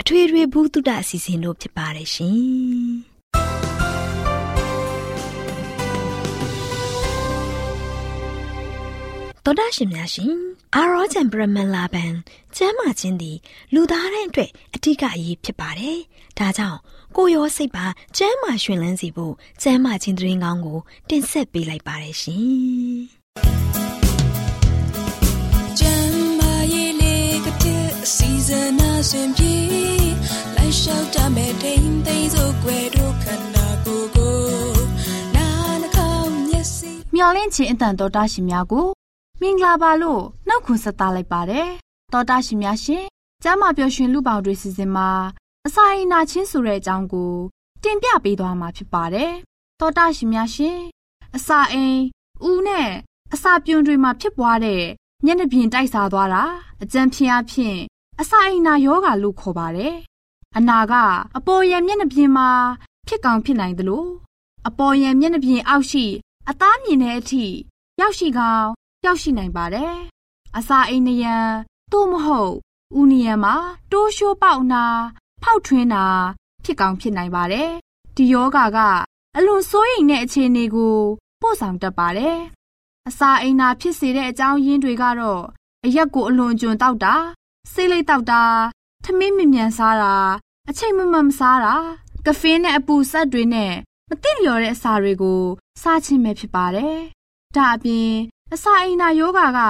[0.00, 2.40] အထွေထွေဘုဒ္ဓအစီအစဉ်တို့ဖြစ်ပါတယ်ရှင်
[9.44, 10.34] တော်ဒရှင်များရှင်
[10.74, 12.12] အာရောဂျန်ပရမန်လာဘန်
[12.56, 13.36] ကျမ်းမာခြင်းသည်
[13.74, 15.98] လူသားတိုင်းအတွက်အထူးအရေးဖြစ်ပါတယ်။
[16.38, 16.78] ဒါကြောင့်
[17.16, 17.86] ကိုရောစိတ်ပါ
[18.16, 23.00] ကျမ်းမာရှင်လန်းစီဖို့ကျမ်းမာခြင်းသတင်းကောင်းကို တင်ဆက်ပေးလိုက်ပါတယ်ရှင်။
[29.08, 29.54] ဆွင်ပြေ
[30.56, 34.36] လိုက်လျှောက်တမဲ့ထိန်သိမ်းစို့ွယ်တို့ခန္ဓာကိုယ်ကို
[35.34, 35.46] နာ
[35.82, 38.86] နှာခေါင်းမျက်စိမျောလင့်ခြင်းအတန်တော်တာရှင်များကို
[39.40, 41.68] မင်္ဂလာပါလို့နှုတ်ခွန်းဆက်သလိုက်ပါတယ်
[42.12, 43.04] တောတာရှင်များရှင်
[43.42, 45.10] ကျမ်းမာပျော်ရွှင်လူပေါင်းတွေစီစဉ်မှာ
[45.66, 47.32] အစာအိမ်နာချင်းဆိုတဲ့အကြောင်းကို
[47.82, 49.32] တင်ပြပေးသွားမှာဖြစ်ပါတယ်
[49.80, 50.78] တောတာရှင်များရှင်
[51.36, 51.98] အစာအိမ်
[52.48, 52.90] ဦးနဲ့
[53.34, 54.82] အစာပြုံတွေမှာဖြစ်ပွားတဲ့
[55.24, 56.44] မျက်နှာပြင်တိုက်စားသွားတာ
[56.82, 57.76] အကြံဖြင့်အဖြစ်
[58.20, 59.96] အစာအိမ်နာယောဂါလို့ခေါ်ပါတယ်
[60.56, 60.94] အနာက
[61.36, 62.48] အပေါ်ယံမျက်နှာပြင်မှာ
[63.06, 64.06] ဖြစ်ကောင်ဖြစ်နိုင်သလို
[64.68, 66.04] အပေါ်ယံမျက်နှာပြင်အောက်ရှိ
[66.48, 67.44] အသားမြင်တဲ့အထိ
[68.00, 68.66] ရောက်ရှိကောင်
[69.04, 69.94] ရောက်ရှိနိုင်ပါတယ်။
[70.56, 71.36] အစာအိမ်နယံ
[71.92, 72.52] သို့မဟုတ်
[72.98, 73.54] ဥနီယံမှာ
[73.92, 74.84] တိုးရှိုးပေါက်နာ
[75.42, 76.06] ဖောက်ထွင်းတာ
[76.64, 77.70] ဖြစ်ကောင်းဖြစ်နိုင်ပါတယ်။
[78.16, 78.78] ဒီယောဂါက
[79.36, 80.96] အလွန်စိုးရိမ်တဲ့အခြေအနေကို
[81.40, 82.38] ပို့ဆောင်တတ်ပါတယ်။
[83.08, 85.42] အစာအိမ်နာဖြစ်စေတဲ့အကြောင်းရင်းတွေကတော့
[85.84, 87.14] အရက်ကိုအလွန်ကျွံတောက်တာ
[87.72, 88.44] ဆေးလိပ်တောက်တာ
[89.04, 90.14] ထမင်းမမြန်စားတာ
[90.68, 91.74] အချိန်မမှန်မစားတာ
[92.26, 93.72] ကဖင်းနဲ့အပူဆက်တွေနဲ့
[94.08, 95.42] မသိလျော်တဲ့အစာတွေကို
[95.82, 96.96] စားခြင်းပဲဖြစ်ပါတယ်။
[97.56, 98.10] ဒါအပြင်
[98.52, 99.60] အစာအိမ်နာယောဂါက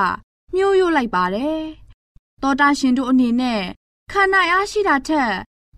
[0.55, 1.61] မျိုးရိုးလိုက်ပါတယ်။
[2.43, 3.63] သောတာရှင်တို့အနေနဲ့
[4.13, 5.33] ခန္ဓာအားရှိတာထက်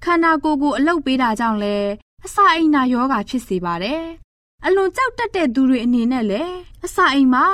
[0.04, 1.76] ခန္ဓာကိုယ်ကိုအလုတ်ပေးတာကြောင့်လဲ
[2.24, 4.02] အစာအိမ်နာယောဂါဖြစ်စေပါတယ်။
[4.64, 7.46] အလွန်ကြောက်တတ်တဲ့သူတွေအနေနဲ့လည်းအစာအိမ်မှာ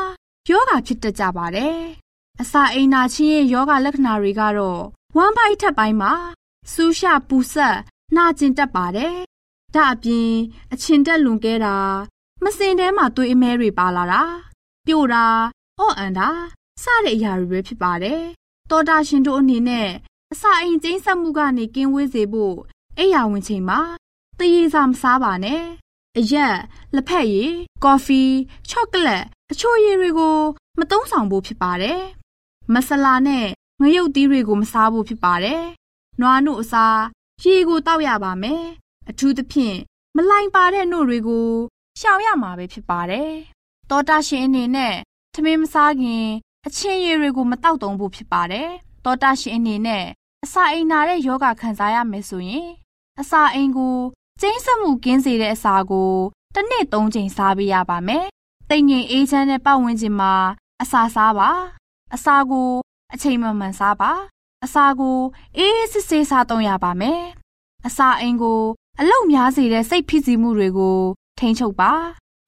[0.51, 1.79] ယောဂါဖြစ်တတ်ကြပါတယ်။
[2.43, 4.83] အစာအိမ်နာချင်းရဲ့ယောဂါလက္ခဏာတွေကတော့
[5.17, 6.13] ဝမ်းပိုက်ထက်ပိုင်းမှာ
[6.73, 7.77] စူးရှပူဆက်
[8.15, 9.17] နှာကျင်တတ်ပါတယ်။
[9.75, 10.31] ဒါအပြင်
[10.73, 11.77] အချင်တက်လွန်ကဲတာ
[12.45, 14.23] မစင်ထဲမှာသွေးအမဲတွေပါလာတာ
[14.87, 15.25] ပြိုတာ
[15.79, 16.29] အော့အန်တာ
[16.83, 18.23] စတဲ့အရာတွေပဲဖြစ်ပါတယ်။
[18.71, 19.89] တောတာရှင်တို့အနေနဲ့
[20.33, 22.57] အစာအိမ်ကျင်းဆက်မှုကနေကင်းဝေးစေဖို့
[22.99, 23.81] အိယာဝင်ချိန်မှာ
[24.39, 25.63] တရေစာမစားပါနဲ့။
[26.19, 26.57] အရက်
[26.95, 27.53] လက်ဖက်ရည်
[27.85, 28.23] ကော်ဖီ
[28.69, 30.39] ချောကလက်အချိုရည်တွေကို
[30.79, 32.03] မသုံးဆောင်ဖို့ဖြစ်ပါတယ်။
[32.75, 33.47] မဆလာနဲ့
[33.81, 35.63] ငရုတ်သီးတွေကိုမစားဖို့ဖြစ်ပါတယ်။
[36.21, 37.01] နွားနို့အစား
[37.43, 38.63] ရေကိုတောက်ရပါမယ်။
[39.11, 39.79] အထူးသဖြင့်
[40.17, 41.49] မလိုင်ပါတဲ့နို့တွေကို
[42.01, 43.33] ရှောင်ရမှာပဲဖြစ်ပါတယ်
[43.91, 44.95] တောတာရှင်အနေနဲ့
[45.35, 46.27] ထမင်းမစားခင်
[46.67, 48.69] အချင်းရည်တွေကိုမတောက်သုံးဖို့ဖြစ်ပါတယ်။
[49.05, 50.05] တောတာရှင်အနေနဲ့
[50.45, 52.69] အစာအိမ်နာတဲ့ယောဂခံစားရမယ်ဆိုရင်
[53.21, 53.97] အစာအိမ်ကို
[54.41, 56.13] ကျင်းစမှုကင်းစေတဲ့အစာကို
[56.55, 58.27] တစ်နေ့၃ချိန်စားပေးရပါမယ်။
[58.71, 60.33] တိမ်ငင်အေးချမ်းတဲ့ပတ်ဝန်းကျင်မှာ
[60.83, 61.51] အစာစားပါ။
[62.15, 62.71] အစာကို
[63.13, 64.13] အချိန်မှန်မှန်စားပါ။
[64.65, 65.19] အစာကို
[65.59, 67.23] အေးစစ်စစ်စားသုံးရပါမယ်
[67.87, 68.63] အစာအိမ်ကို
[69.01, 71.01] အလုတ်များစေတဲ့စိတ်ဖိစီးမှုတွေကို
[71.39, 71.93] ထိန်းချုပ်ပါ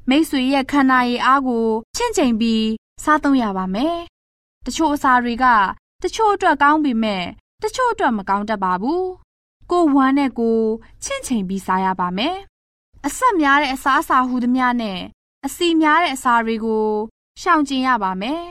[0.08, 1.66] မိတ်ဆွေရဲ့ခန္ဓာရည်အားကို
[1.96, 2.66] ချင့်ချိန်ပြီး
[3.04, 3.96] စားသုံးရပါမယ်
[4.66, 5.44] တချို့အစာတွေက
[6.02, 7.24] တချို့အတွက်ကောင်းပေမဲ့
[7.62, 9.08] တချို့အတွက်မကောင်းတတ်ပါဘူး
[9.70, 10.58] ကိုဝမ်းနဲ့ကို
[11.04, 12.36] ချင့်ချိန်ပြီးစားရပါမယ်
[13.06, 15.00] အဆက်များတဲ့အစားအစာဟူသမျှနဲ့
[15.46, 16.86] အစီများတဲ့အစာတွေကို
[17.40, 18.42] ရှောင်ကျဉ်ရပါမယ်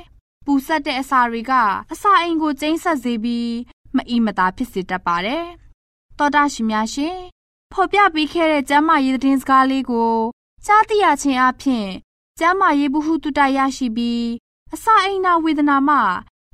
[0.52, 1.54] ပူဆက်တဲ့အစာတွေက
[1.94, 3.52] အစာအိမ်ကိုကျိန်းဆက်စေပြီး
[3.96, 5.46] မအီမသာဖြစ်စေတတ်ပါတယ်
[6.18, 7.18] တော်တာရှင်များရှင်
[7.72, 10.14] ဖော်ပြပေးခဲ့တဲ့ကျမ်းမာရေးသတင်းစကားလေးကို
[10.66, 11.88] ကြားသိရခြင်းအပြင်
[12.40, 14.26] ကျမ်းမာရေးဘ ഹു တုတရရှိပြီး
[14.74, 15.98] အစာအိမ်နာဝေဒနာမှ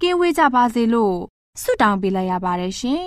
[0.02, 1.18] ကင်းဝေးကြပါစေလို့
[1.62, 3.06] ဆုတောင်းပေးလိုက်ရပါတယ်ရှင်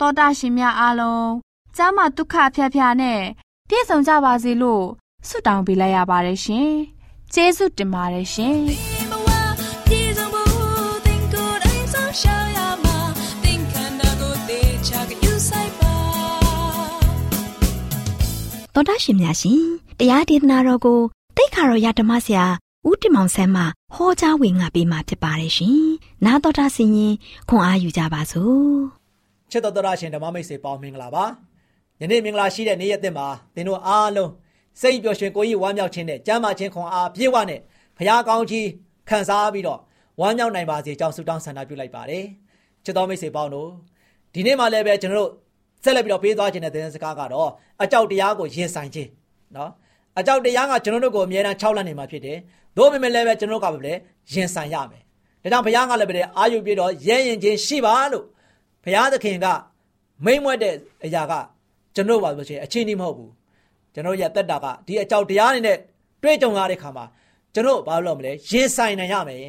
[0.00, 1.30] တော်တာရှင်များအားလုံး
[1.76, 3.20] ကျမ်းမာဒုက္ခဖျားဖျားနဲ့
[3.68, 4.84] ပြည့်စုံကြပါစေလို့
[5.28, 6.70] ဆုတောင်းပေးလိုက်ရပါတယ်ရှင်
[7.34, 8.58] ကျေးဇူးတင်ပါတယ်ရှင်
[18.78, 19.62] တော်တာရှင်များရှင်
[19.98, 21.00] တရားဒေသနာတော်ကို
[21.36, 22.46] တိတ်ခါတော်ရဓမ္မဆရာ
[22.88, 23.62] ဦးတင်မောင်ဆန်းမှ
[23.94, 25.80] ဟောကြားဝင်ငါပေးมาဖြစ်ပါတယ်ရှင်။
[26.24, 27.14] နာတော်တာဆင်ရင်
[27.48, 28.62] ခွန်အားယူကြပါစို့
[29.50, 31.24] ချစ်တော်တော်ရရှင်ဓမ္မမိတ်ဆွေပေါင်းမင်္ဂလာပါ
[32.00, 34.30] ယနေ့မင်္ဂလာရှိတဲ့နေ့ရက်သစ်မှာသင်တို့အားလုံး
[34.80, 37.60] စိတ်ပျော်ရွှင်ကိုယ်ကြီးဝမ်းမြောက်ခြင်းနဲ့ကျမ်းမာခြင်းခွန်အားပြေဝနဲ့
[37.96, 38.66] ဖခင်ကောင်းကြီး
[39.08, 39.80] ခံစားပြီးတော့
[40.20, 42.24] ဝမ်းမြောက်နိုင်ပါစေကြောင်းဆုတောင်းဆန္ဒပြုလိုက်ပါတယ်
[42.84, 43.70] ချစ်တော်မိတ်ဆွေပေါင်းတို့
[44.34, 45.32] ဒီနေ့မှလည်းပဲကျွန်တော်တို့
[45.84, 47.50] ဆက်လက်ပြီးတော့ပေးသွားခြင်းတဲ့သတင်းစကားကတော့
[47.82, 49.10] အကြောက်တရားကိုရင်ဆိုင်ခြင်း
[49.56, 49.70] နော်
[50.18, 52.38] အကြောက်တရားကကျွန်တော်တို့ကိုအမြဲတမ်းခြောက်လန့်နေမှာဖြစ်တယ်
[52.76, 53.94] သို့ပေမဲ့လည်းပဲကျွန်တော်တို့ကပဲလေ
[54.32, 55.02] ရင်ဆိုင်ရမယ်
[55.42, 58.24] ဒါကြောင့်ဘုရားကလည်းပဲအာယုပြည့်တော့ရဲရင်ချင်းရှိပါလို့
[58.84, 59.46] ဘုရားသခင်က
[60.24, 61.32] မိမ့်မွက်တဲ့အရာက
[61.94, 63.32] ကျွန်တော်ပါဆိုရှင်အချင်းကြီးမဟုတ်ဘူး
[63.94, 65.78] ကျွန်တော်ရဲ့တက်တာကဒီအကြောက်တရားနေနဲ့
[66.22, 67.04] တွေ့ကြုံရတဲ့ခါမှာ
[67.54, 69.40] ကျွန်တော်ဘာလို့မလဲရင်ဆိုင်နိုင်ရမယ်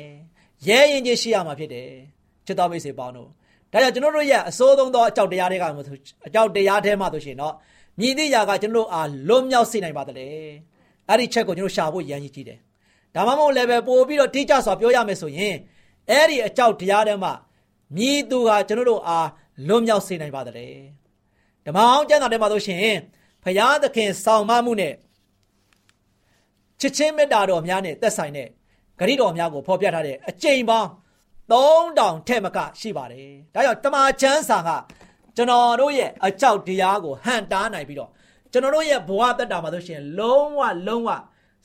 [0.68, 1.88] ရဲရင်ချင်းရှိရမှာဖြစ်တယ်
[2.46, 3.30] ချစ်တော်မိတ်ဆွေပေါင်းတို့
[3.72, 5.96] ဒါကြောင့်ကျွန်တော်တို့ရဲ့အစိုးဆုံးသောအကြောက်တရားတွေကမှဆို
[6.28, 7.54] အကြောက်တရားထဲမှာဆိုရှင်တော့
[8.00, 10.28] မြည်သည့်ຢာကကျွန်တော်တို့အားလွတ်မြောက်စေနိုင်ပါတလေ
[11.08, 12.60] အဲ့ဒီချက်ကိုကျွန်တော်ရှာဖို့ရမ်းကြီးကြည့်တယ်
[13.16, 15.56] ဒါမှမဟုတ်လည်းပဲပို့ပြီးတော့တိကျစွာပြောရမယ်ဆိုရင်
[16.10, 17.34] အဲ့ဒီအကြောက်တရားထဲမှာ
[17.96, 19.28] မြည်သူဟာကျွန်တော်တို့အား
[19.68, 20.68] လွတ်မြောက်စေနိုင်ပါတလေ
[21.66, 22.96] ဓမ္မအောင်ကျမ်းစာထဲမှာဆိုရှင်
[23.44, 24.94] ဖရာသခင်ဆောင်မမှုနဲ့
[26.80, 28.48] ချစ်ချင်းမေတ္တာတော်များနဲ့သက်ဆိုင်တဲ့
[29.00, 30.90] ဂရိတော်များကိုဖော်ပြထားတဲ့အကျိန်ပေါင်း
[31.52, 34.70] 3000ထက်မကရှိပါတယ်။ဒါကြောင့်တမန်ကျမ်းစာက
[35.36, 38.10] ကျွန်တော်တို့ရဲ့အကြောက်တရားကိုဟန်တားနိုင်ပြီးတော့
[38.52, 41.10] ကျွန်တော်တို့ရဲ့ဘဝတက်တာမှာဆိုရှင်လုံးဝလုံးဝ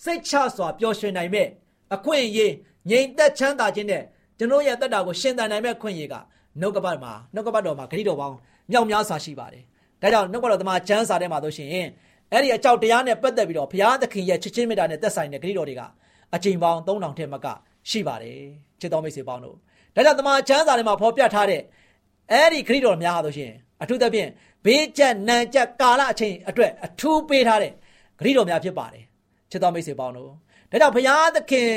[0.05, 1.49] စိတ်ချစွာပျော်ရွှင်နိုင်မဲ့
[1.95, 2.53] အခွင့်အရေး
[2.91, 4.03] ငြိမ်သက်ချမ်းသာခြင်းနဲ့
[4.39, 6.15] ကျွန်တော်ရဲ့တက်တာကိုရှင်သန်နိုင်မဲ့ခွင့်ရက
[6.61, 8.37] နှုတ်ကပတ်မှာနှုတ်ကပတ်တော်မှာဂရိတော်ပေါင်း
[8.71, 9.63] မြောက်များစွာရှိပါတယ်။
[10.03, 11.69] ဒါကြောင့်နှုတ်ကပတ်တော်တမန်ကျမ်းစာထဲမှာဆိုရှင်
[12.33, 15.83] အဲ့ဒီအကြောက်တရားနဲ့ပတ်သက်ပြီးတော့ဘုရားသခင်ရဲ့ချစ်ချင်းမေတ္တာနဲ့သက်ဆိုင်တဲ့ဂရိတော်တွေက
[16.35, 17.47] အချိန်ပေါင်း3000ထက်မက
[17.91, 18.39] ရှိပါတယ်
[18.81, 19.57] ချစ်တော်မိတ်ဆွေပေါင်းတို့
[19.95, 21.63] ဒါကြောင့်တမန်ကျမ်းစာထဲမှာဖော်ပြထားတဲ့
[22.33, 23.53] အဲ့ဒီခရစ်တော်များဟာဆိုရှင်
[23.83, 24.29] အထူးသဖြင့်
[24.65, 27.73] ဘေးကျက်နံကျက်ကာလအချိန်အတွက်အထူးပေးထားတဲ့
[28.19, 29.05] ခရစ်တော်များဖြစ်ပါတယ်
[29.51, 30.31] ချစ်တော်မိတ်ဆွေပေါင်းတို့
[30.71, 31.69] ဒါကြောင့်ဘုရားသခင်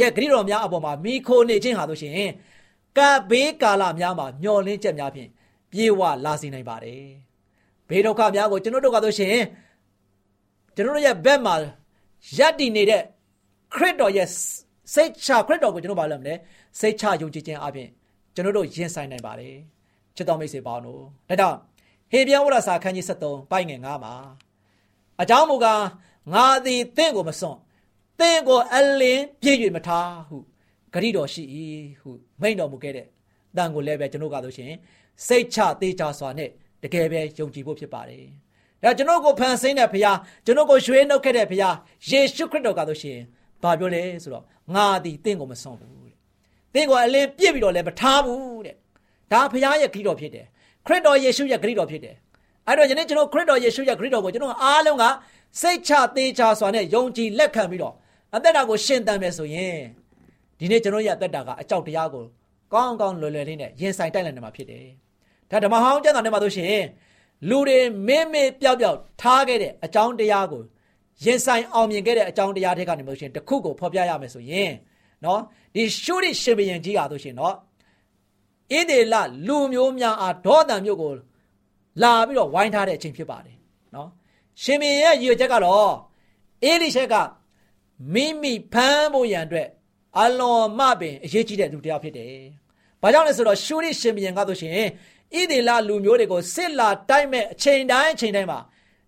[0.00, 2.12] ရဲ့ခရစ်တော်များအပေါ်မှာမိခိုနေခြင်းဟာဆိုရှင်
[2.98, 5.28] ကပ်ဘေးကာလများမှာမျောလင်းချက်များဖြင့်
[5.72, 7.04] ပြေဝလာစေနိုင်ပါတယ်
[7.88, 9.36] ဘေးဒုက္ခများကိုကျွန်တော်တို့ကဆိုရှင်
[10.74, 11.54] ကျွန်တော်တို့ရဲ့ဘက်မှာ
[12.38, 13.02] ရပ်တည်နေတဲ့
[13.74, 14.28] ခရစ်တော်ရဲ့
[14.94, 16.34] စိတ်ချခရစ်တော်ကိုကျွန်တော်ဘာလုပ်မလဲ
[16.78, 17.88] စိတ်ချယုံကြည်ခြင်းအပြင်
[18.34, 19.56] ကျွန်တော်တို့ရင်ဆိုင်နိုင်ပါတယ်
[20.16, 21.58] ချစ်တော်မိတ်ဆွေပေါင်းတို့ဒါကြောင့်
[22.10, 24.14] ဟေပြန်ဝရစာခန်းကြီး73ပိုင်ငယ်9မှာ
[25.22, 25.82] အကြောင်းမူကား
[26.32, 27.58] ငါသည်တင့်ကိုမစွန့်
[28.20, 30.36] တင့်ကိုအလင်းပြည့်၍မထားဟု
[30.92, 31.42] ဂရိတော်ရှိ၏
[32.00, 33.06] ဟုမိန့်တော်မူခဲ့တဲ့
[33.56, 34.72] တန်ကိုလည်းပဲကျွန်တော်ကဆိုရှင်
[35.26, 36.50] စိတ်ချသေးချစွာနဲ့
[36.82, 38.24] တကယ်ပဲယုံကြည်ဖို့ဖြစ်ပါတယ်
[38.82, 41.76] ဒါကျွန်တော်ကိုဖန်ဆင်းတဲ့ဘုရားကျွန်တော်ကိုရွှေနှုတ်ခဲ့တဲ့ဘုရား
[42.08, 43.18] ယေရှုခရစ်တော်ကဆိုရှင်
[43.62, 46.03] ဘာပြောလဲဆိုတော့ငါသည်တင့်ကိုမစွန့်ဘူး
[46.74, 48.74] တဲ့တင့်ကိုအလင်းပြည့်ပြီးတော့လည်းမထားဘူးတဲ့
[49.32, 50.46] ဒါဘုရားရဲ့ဂရုတော်ဖြစ်တယ်
[50.86, 52.14] ခရစ်တော်ယေရှုရဲ့ဂရုတော်ဖြစ်တယ်
[52.66, 55.04] အဲ့တော့ယနေ့ကျွန်တော်ခရစ်တော်ယေရှုရဲ့ဂရုတော်ကိုကျွန်တော်အားလုံးက
[55.60, 57.94] စိတ်ချသေးချစွာနဲ့ယုံကြည်လက်ခံပြီးတော့
[58.34, 59.78] အသက်တာကိုရှင်သန်မယ်ဆိုရင်
[60.58, 62.24] ဒီနေ့ကျွန်တော်ရဲ့အသက်တာကအကြောက်တရားကို
[62.72, 64.86] ကောင်းကောင်းလွယ်လွယ်လေးနဲ့ရင်ဆိုင်တိုက်နိုင်မှာဖြစ်တယ်
[65.50, 66.82] ဒါဓမ္မဟောင်းကျမ်းစာထဲမှာဆိုရှင်
[67.48, 67.78] လူတွေ
[68.08, 70.62] မင်းမေပျောက်ပျောက်ထားခဲ့တဲ့အကြောင်းတရားကို
[71.24, 74.72] ရင်ဆိုင်အောင်မြင်ခဲ့တဲ့အကြောင်းတရားတွေကနေလို့ရှိရင်တခုကိုဖော်ပြရမယ်ဆိုရင်
[75.24, 75.40] နော်
[75.74, 77.54] ဒီရှုရိရှင်ဘရင်ကြီးဟာဆိုရှင်နော်
[78.72, 79.14] ဣဒေလ
[79.46, 81.12] လူမျိုးများအားဒေါသံမျိုးကို
[82.02, 83.56] လာပြီးတော့ဝိုင်းထားတဲ့အချိန်ဖြစ်ပါတယ်
[83.94, 84.08] နော်
[84.62, 85.92] ရှင်ဘရင်ရဲ့ရည်ရွယ်ချက်ကတော့
[86.64, 87.14] အေလိရှက်က
[88.14, 89.68] မိမိဖမ်းဖို့ရန်အတွက်
[90.20, 92.34] အလွန်မှပင်အရေးကြီးတဲ့လူတစ်ယောက်ဖြစ်တယ်။
[93.02, 94.72] ဘာကြောင့်လဲဆိုတော့ရှုရိရှင်ဘရင်ကဆိုရှင်
[95.34, 98.58] ဣဒေလလူမျိုးတွေကိုစစ်လာတိုက်မဲ့အချိန်တိုင်းအချိန်တိုင်းမှာ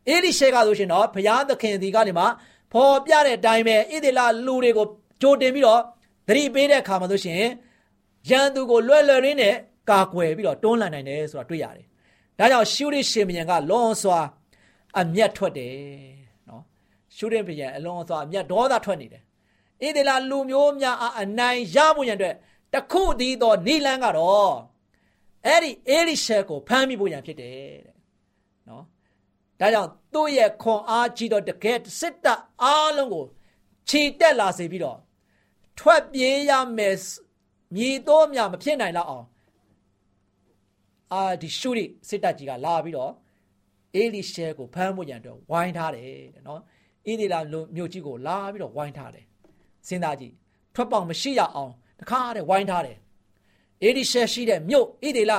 [0.08, 2.24] အေလိရှေကဆိုရှင်တော့ဘုရားသခင်ဒီကနေမှ
[2.72, 4.86] ဖော်ပြတဲ့အတိုင်းပဲဣဒေလလူတွေကို
[5.22, 5.82] ကြိုတင်ပြီးတော့
[6.26, 7.42] သတိပေးတဲ့အခါမှာဆိုရှင်
[8.30, 9.54] ရန်သူကိုလွယ်လွယ်ရင်းနဲ့
[9.90, 11.86] ကာကွယ်ပြီးတော့တွန်းလှန်နိုင်တယ်ဆိုတာတွေ့ရတယ်။
[12.38, 14.18] ဒဒါကြောင့်ရှုရရှင်ဘုရင်ကလွန်စွာ
[15.00, 15.76] အမျက်ထွက်တယ်
[16.48, 16.62] နော်
[17.16, 19.22] ရှုရဘုရင်အလွန်စွာအမျက်ဒေါသထွက်နေတယ်
[19.80, 22.34] ဣသေလလူမျိုးများအနိုင်ရဖို့ရန်အတွက်
[22.74, 24.54] တခုတည်းသောနိလန်းကတော့
[25.46, 27.54] အဲ့ဒီအေလိရှဲကိုဖမ်းမိဖို့ရန်ဖြစ်တယ်
[27.86, 27.96] တဲ့
[28.68, 28.84] နော်
[29.60, 33.24] ဒါကြောင့်သူ့ရဲ့ခွန်အားကြီးတော့တကယ်စစ်တပ်အားလုံးကို
[33.88, 34.98] ခြေတက်လာစေပြီးတော့
[35.78, 36.96] ထွက်ပြေးရမယ်
[37.74, 39.26] မြည်တော့မြမဖြစ်နိုင်တော့အောင်
[41.12, 43.12] အာဒီရှုရိစစ်တပ်ကြီးကလာပြီးတော့
[43.94, 46.04] အေလိရှဲကိုဖမ်းဖို့ရန်အတွက်ဝိုင်းထားတယ်
[46.34, 46.60] တဲ့နော်ဣ
[47.20, 47.34] သေလ
[47.76, 49.24] မြို့ကြီးကိုလာပြီးတော့ဝိုင်းထားတယ်
[49.88, 50.34] စဉ်းစားကြည့်
[50.74, 52.96] ထွက်ပေါက်မရှိရအောင်တခါတည်းဝိုင်းထားတယ်
[53.82, 55.32] အေလိရှဲရှိတဲ့မြို့ဣသေလ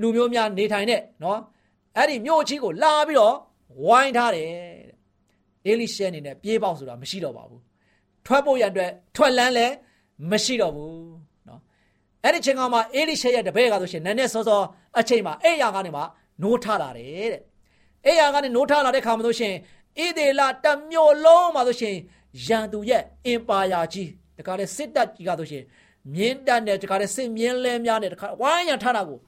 [0.00, 1.40] လူမျိုးများနေထိုင်တဲ့နော်
[1.96, 3.36] အဲ့ဒီမြို့ကြီးကိုလာပြီးတော့
[3.84, 4.48] ဝိုင်းထားတယ်
[4.88, 4.96] တဲ့
[5.66, 7.62] အေလိရှဲအနေနဲ့ပြေးပေါက်ဆိုတာမရှိတော့ပါဘူး
[8.26, 9.74] ထွက်ဖို့ရန်အတွက်ထွက်လန်းလည်း
[10.30, 10.94] မရှိတော့ဘူး
[11.48, 11.60] နော်
[12.24, 14.60] အဲ့ဒီချိန်ကမှအေလိရှဲရဲ့တပည့်ကဆိုရှင်နန်းနဲ့စောစော
[14.98, 16.02] အချိန်မှာအဲ့ရကနေမှ
[16.42, 17.42] နိုးထလာတယ်တဲ့
[18.04, 19.54] အဲ့ရကနေနိုးထလာတဲ့ခါမှဆိုရှင်
[19.98, 21.94] ဣဒေလတမျိုးလုံးမှာဆိုရှင်
[22.46, 25.64] ရန်သူရဲ့အင်ပါယာကြီးတခါလေစစ်တပ်ကြီးကဆိုရှင်
[26.14, 29.18] မြင်းတပ်နဲ့တခါလေစစ်မြင်းလဲများနဲ့တခါဝိုင်းရန်ထတာကို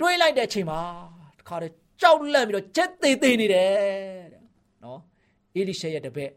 [0.00, 0.80] တွေးလိုက်တဲ့အချိန်မှာ
[1.40, 1.68] တခါလေ
[2.00, 3.70] ကြောက်လန့်ပြီးတော့ချက်သေးသေးနေတယ်
[4.32, 4.42] တဲ့
[4.84, 5.00] နော်
[5.54, 6.30] အေလိရှဲရဲ့တပည့်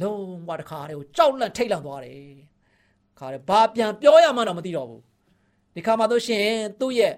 [0.00, 2.20] လုံးဝတခါတည်းကိုကြောက်လန့်ထိတ်လန့်သွားတယ်
[3.18, 5.02] ခါတယ်ဘာပြန်ပြောရမှန်းတော့မသိတော့ဘူး
[5.74, 6.46] ဒီခါမှာဆိုရှင်
[6.80, 7.14] သူ့ရဲ့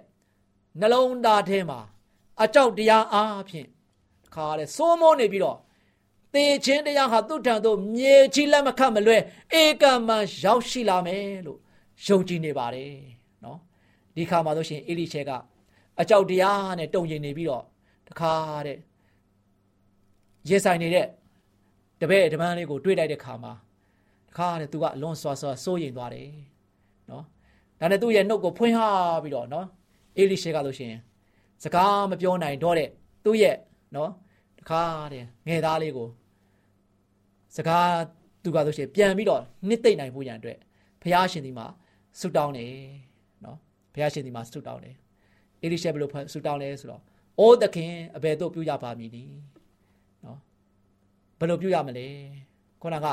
[0.80, 1.80] နှလုံးသားထဲမှာ
[2.42, 3.68] အကြောက်တရားအားဖြင့်
[4.34, 5.58] ခါတယ်စိုးမိုးနေပြီးတော့
[6.34, 9.18] တေခြင်းတရားဟာသူ့ထံသို့မြေကြီးလက်မခတ်မလွဲ
[9.60, 11.58] ဧကမန်ရောက်ရှိလာမယ်လို့
[12.06, 12.94] ယုံကြည်နေပါတယ်
[13.44, 13.58] နော်
[14.16, 15.30] ဒီခါမှာဆိုရှင်အေလိရှဲက
[16.00, 17.64] အကြောက်တရားနဲ့တုံ့ရင်နေပြီးတော့
[18.08, 18.34] တခါ
[18.66, 18.78] တဲ့
[20.48, 21.06] ရေဆိုင်နေတဲ့
[22.02, 23.52] တပည့်တပန်းလေးကိုတွေးလိုက်တဲ့ခါမှာ
[24.28, 26.28] တခါတဲ့သူကအလွန်ဆွာဆွာစိုးရိမ်သွားတယ်
[27.10, 27.24] နော်
[27.80, 28.80] ဒါနဲ့သူ့ရဲ့နှုတ်ကိုဖွင့်ဟ
[29.22, 29.66] ပြီးတော့နော်
[30.16, 31.00] အေလိရှေကလို့ရှိရင်
[31.64, 32.88] စကားမပြောနိုင်တော့တဲ့
[33.24, 33.56] သူ့ရဲ့
[33.96, 34.10] နော်
[34.58, 34.82] တခါ
[35.12, 36.08] တဲ့ငယ်သားလေးကို
[37.56, 37.90] စကား
[38.44, 40.58] သူကဆိုရှင်ပြန်ပြီးတော့နှစ်သိမ့်နိုင်ဖို့ရန်အတွက်
[41.02, 41.66] ဘုရားရှင်ဒီမှာ
[42.20, 42.74] ဆုတောင်းတယ်
[43.44, 43.58] နော်
[43.94, 44.94] ဘုရားရှင်ဒီမှာဆုတောင်းတယ်
[45.62, 47.02] အေလိရှေဘယ်လိုဆုတောင်းလဲဆိုတော့
[47.38, 49.61] အိုးသခင်အဘယ်သို့ပြုရပါမည်ဒီနော်
[51.42, 52.06] ဘယ်လိုပြုရမလဲ
[52.82, 53.06] ခုနက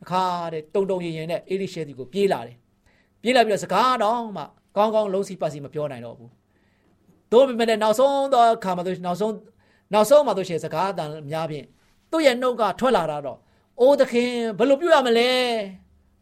[0.00, 0.22] တခါ
[0.52, 2.56] တဲ့တုံတုံရင်ရင်နဲ့အေလိရှေဒီကိုပြေးလာတယ်
[3.22, 4.44] ပြေးလာပြီးတော့စကားတော့မှ
[4.76, 6.30] ကောင်းကောင်းလုံးစီပတ်စီမပြောနိုင်တော့ဘူး
[7.32, 9.34] တို့ပေမဲ့နောက်ဆုံးတော့ခါမှတို့နောက်ဆုံး
[9.92, 11.66] နောက်ဆုံးမှတို့ရှေစကားအတန်များဖြင့်
[12.10, 13.38] သူ့ရဲ့နှုတ်ကထွက်လာတော့
[13.80, 15.30] အိုးသခင်ဘယ်လိုပြုရမလဲ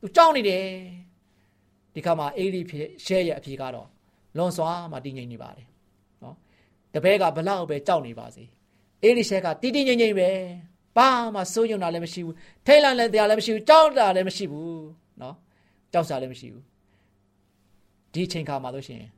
[0.00, 0.66] သူကြောက်နေတယ်
[1.94, 3.88] ဒီခါမှာအေလိဖြစ်ရှဲရဲ့အဖြေကတော့
[4.36, 5.66] လွန်စွာမှတည်ငြိမ်နေပါတယ်
[6.22, 6.36] နော်
[6.94, 8.44] တပည့်ကဘလောက်ပဲကြောက်နေပါစေ
[9.02, 10.28] အေလိရှဲကတည်တည်ငြိမ်ငြိမ်ပဲ
[11.00, 12.34] ဘာမှစိုးရုံတာလည်းမရှိဘူး
[12.66, 14.82] ထိတ်လန့်လည်းတရားလည်းမရှိဘူးကြောက်တာလည်းမရှိဘူး
[15.22, 15.34] နော်
[15.92, 16.64] ကြောက်စားလည်းမရှိဘူး
[18.12, 19.10] ဒီချိန်ခါမှာလို့ရှိရင်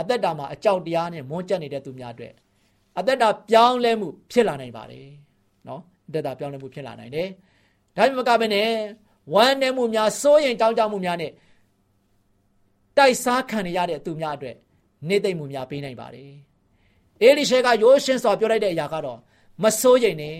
[0.00, 2.34] အသက်တာမှာအကြောက်တရားနဲ့မွန်းကျက်နေတဲ့သူများအတွက်
[2.98, 5.08] အသက်တာပြောင်းလဲမှုဖြစ်လာနိုင်ပါတယ်
[5.68, 7.28] နော်အသက်တာပြောင်းလဲမှုဖြစ်လာနိုင်တယ်
[7.96, 8.68] ဒါပေမဲ့ကပဲနဲ့
[9.34, 11.32] ဝမ်းနည်းမှုများစိုးရင်ကြောက်ကြမှုများနဲ့
[12.96, 14.56] တိုက်စားခံရတဲ့သူများအတွက်
[15.08, 16.32] နေသိမ့်မှုများပေးနိုင်ပါတယ်
[17.22, 19.18] အေလိရှေကရိုးရှင်းစွာပြောလိုက်တဲ့အရာကတော့
[19.62, 20.38] မစိုးရိမ်နဲ့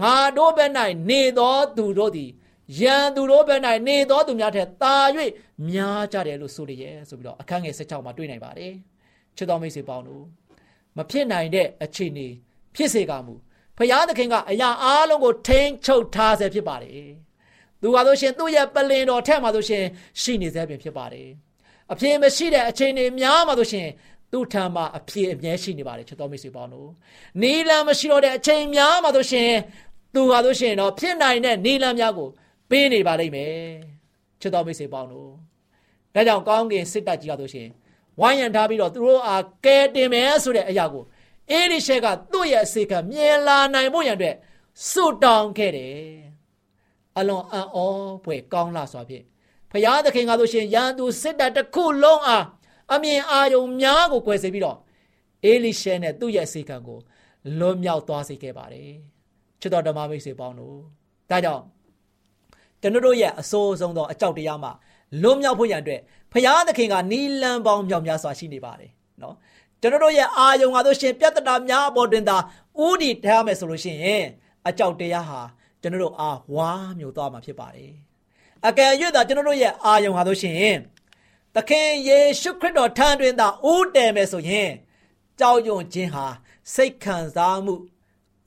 [0.00, 0.70] ငါတို့ဘက်၌
[1.10, 2.30] နေသောသူတို့သည်
[2.80, 4.96] ရန်သူတို့ဘက်၌နေသောသူများထက်သာ၍
[5.68, 8.72] များကြတယ်လို့ဆိုရရဲ့ဆိုပြီးတော့အခန်းငယ်16မှာတွေ့နိုင်ပါတယ်
[9.36, 10.24] ချစ်တော်မိတ်ဆွေပေါင်းတို့
[10.96, 12.28] မဖြစ်နိုင်တဲ့အခြေအနေ
[12.74, 13.34] ဖြစ်စေကမူ
[13.78, 17.10] ဖရာသခင်ကအရာအားလုံးကိုထိန်းချုပ်ထားဆဲဖြစ်ပါတယ်
[17.82, 19.84] သူကဆိုရှင်သူ့ရဲ့ပလင်တော်ထက်မှာဆိုရှင်
[20.20, 21.28] ရှိနေဆဲပင်ဖြစ်ပါတယ်
[21.92, 23.88] အပြင်းမရှိတဲ့အခြေအနေများမှာဆိုရှင်
[24.32, 26.90] သူ့ထံမှာအပြည့်အမြဲရှိနေပါတယ်ချစ်တော်မိတ်ဆွေပေါင်းတို့
[27.42, 29.50] နီလန်မရှိတော့တဲ့အချိန်များမှာဆိုရှင်
[30.14, 32.28] သူဟာဆိုရှင်တော့ဖြစ်နိုင်တဲ့နီလန်များကို
[32.70, 33.56] ပေးနေပါလိမ့်မယ်
[34.40, 35.30] ချစ်တော်မိတ်ဆွေပေါင်းတို့
[36.14, 37.68] ဒါကြောင့်ကောင်းကင်စစ်တပ်ကြီးကဆိုရှင်
[38.20, 41.04] ဝိုင်းရံထားပြီးတော့သူတို့အားကဲတင်မယ်ဆိုတဲ့အရာကို
[41.50, 44.36] အေလိရှဲကသူ့ရဲ့အစေခံမြင်လာနိုင်ဖို့ရန်အတွက်
[44.90, 45.96] စွတ်တောင်းခဲ့တယ်
[47.18, 47.78] အလွန်အံ့ဩ
[48.24, 49.24] ဖွယ်ကောင်းလာစွာဖြင့်
[49.70, 52.44] ဖျားသခင်ကဆိုရှင်ရန်သူစစ်တပ်တစ်ခုလုံးအား
[52.92, 54.78] အမြင်အာရုံများကို꿰စေပြီးတော့
[55.44, 56.98] အေလိရှဲနဲ့သူ့ရဲ့အစေခံကို
[57.58, 58.90] လွတ်မြောက်သွားစေခဲ့ပါတယ်
[59.60, 60.76] ချစ်တော်ဓမ္မမိတ်ဆွေပေါင်းတို့
[61.30, 61.64] ဒါကြောင့်
[62.82, 64.70] ကျွန်တော်တို့ရဲ့အစိုးဆုံးသောအကြောက်တရားမှ
[65.22, 66.00] လွတ်မြောက်ဖို့ရန်အတွက်
[66.32, 68.90] ဖျားသခင်ကနီလန်ပေါင်းမြောက်များစွာရှိနေပါတယ်
[69.22, 69.34] နော်
[69.80, 72.36] ကျွန်တော်တို့ရဲ့အာယုံကားတို့ရှင်ပြဿနာများအပေါ်တွင်သာ
[72.86, 74.24] ဥတီထားမယ်ဆိုလို့ရှိရင်
[74.68, 75.40] အကြောက်တရားဟာ
[75.82, 77.92] ကျွန်တော်တို့အားဝါမျိုးသွားမှာဖြစ်ပါတယ်
[78.66, 80.76] အကယ်၍သာကျွန်တော်တို့ရဲ့အာယုံကားတို့ရှင်
[81.54, 84.70] သခင်ယေရှုခရစ်တော်ထံတွင်သာဥတည်မယ်ဆိုရင်
[85.40, 86.26] ကြောက်ရွံ့ခြင်းဟာ
[86.74, 87.74] စိတ်ခံစားမှု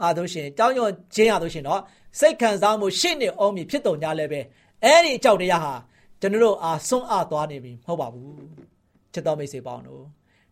[0.02, 1.82] အားတို့ရှင်ကြောက်ရွံ့ခြင်းအားတို့ရှင်တော့
[2.20, 4.40] စိတ်ခံစားမှုရှင့်နေအောင်မြဖြစ်တော်냐လဲပဲ
[4.84, 5.74] အဲ့ဒီအကြောက်တရားဟာ
[6.22, 8.32] ကျွန်တော်တို့အားဆွန့်အားသွားနေပြီမဟုတ်ပါဘူး
[9.14, 10.04] ချစ်တော်မိတ်ဆွေပေါင်းတို့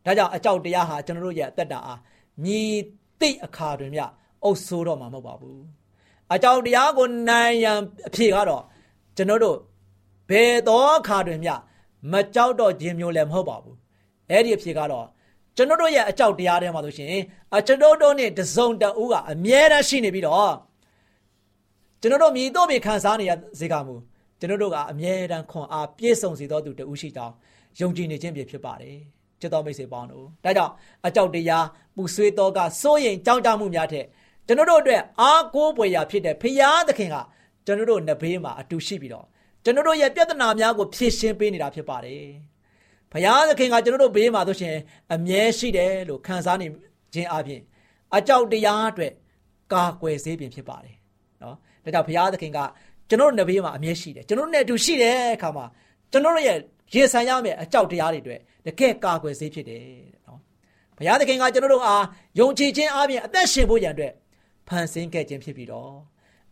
[0.05, 1.99] ဒါကြောင့်အကြောက်တရားဟာကျွန်တော်တို့ရဲ့အသက်တာအား
[2.43, 2.73] မြည်
[3.19, 4.01] သိအခါတွင်မြ
[4.43, 5.61] အုပ်ဆိုးတော့မှာမဟုတ်ပါဘူး
[6.33, 8.63] အကြောက်တရားကိုနိုင်ရန်အဖြစ်ကတော့
[9.17, 9.57] ကျွန်တော်တို့
[10.29, 11.49] ဘယ်သောအခါတွင်မြ
[12.11, 13.75] မကြောက်တော့ခြင်းမျိုးလည်းမဟုတ်ပါဘူး
[14.29, 15.07] အဲ့ဒီအဖြစ်ကတော့
[15.55, 17.09] ကျွန်တော်တို့ရဲ့အကြောက်တရားထဲမှာဆိုရှင်
[17.57, 20.53] အကျွန်တော်တို့နဲ့တစုံတဦးကအမြဲတမ်းရှိနေပြီးတော့
[22.01, 23.95] ကျွန်တော်တို့မြည်တော့ပြီခံစားနေရစေကမူ
[24.39, 27.33] ကျွန်တော်တို့ကအမြဲတမ်းခွန်အားပြည့်စုံစေတော်သူတဦးရှိကြောင်း
[27.79, 28.97] ယုံကြည်နေခြင်းဖြစ်ပါတယ်
[29.39, 30.73] ချစ်တော်မိတ်ဆွေပေါင်းတို့ဒါကြောင့်
[31.07, 31.65] အကြောက်တရား
[31.95, 34.05] ပူဆွေးတော့ကစိုးရင်ကြောက်ကြမှုများထက်
[34.47, 37.15] ကျွန်တော်တို့အတွက်အားကိုးပွေရာဖြစ်တဲ့ဖရာသခင်က
[37.65, 39.25] ကျွန်တော်တို့နဘေးမှာအတူရှိပြီးတော့
[39.63, 42.25] ကျွန်တော်တို့ရဲ့ပြဿနာများကိုဖြေရှင်းပေးနေတာဖြစ်ပါတယ်။
[43.11, 44.75] ဘုရားသခင်ကကျွန်တော်တို့ဘေးမှာဆိုရှင်
[45.13, 46.67] အမြဲရှိတယ်လို့ခံစားနေ
[47.13, 47.61] ခြင်းအပြင်
[48.15, 49.13] အကြောက်တရားအတွက်
[49.73, 50.95] ကာကွယ်စေခြင်းဖြစ်ပါတယ်။
[51.43, 52.59] နော်။ဒါကြောင့်ဘုရားသခင်က
[53.09, 55.65] ကျွန်တော်တို့နဘေးမှာအမြဲရှိတယ်။ကျွန်တော်တို့နဲ့အတူရှိတဲ့အခါမှာ
[56.11, 56.57] ကျွန်တော်တို့ရဲ့
[56.93, 59.83] ရေဆန်ရမယ့်အကြောက်တရားတွေအတွက်တကယ်ကာကွယ်စေဖြစ်တယ်
[60.25, 60.39] နော်။
[60.97, 62.05] ဘုရားသခင်ကကျွန်တော်တို့အား
[62.39, 64.13] ယုံကြည်ခြင်းအပြင်အသက်ရှင်ဖို့ရန်အတွက်
[64.67, 65.93] ဖန်ဆင်းခဲ့ခြင်းဖြစ်ပြီးတော့